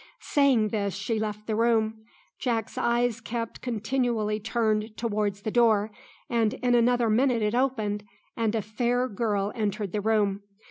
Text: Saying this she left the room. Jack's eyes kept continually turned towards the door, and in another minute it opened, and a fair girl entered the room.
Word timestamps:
Saying 0.19 0.69
this 0.69 0.95
she 0.95 1.19
left 1.19 1.45
the 1.45 1.55
room. 1.55 2.05
Jack's 2.39 2.75
eyes 2.75 3.21
kept 3.21 3.61
continually 3.61 4.39
turned 4.39 4.97
towards 4.97 5.43
the 5.43 5.51
door, 5.51 5.91
and 6.27 6.55
in 6.55 6.73
another 6.73 7.07
minute 7.07 7.43
it 7.43 7.53
opened, 7.53 8.03
and 8.35 8.55
a 8.55 8.63
fair 8.63 9.07
girl 9.07 9.51
entered 9.53 9.91
the 9.91 10.01
room. 10.01 10.41